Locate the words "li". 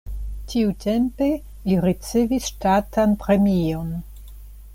1.67-1.77